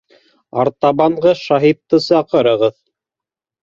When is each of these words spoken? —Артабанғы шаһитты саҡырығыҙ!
—Артабанғы 0.63 1.35
шаһитты 1.43 2.03
саҡырығыҙ! 2.09 2.79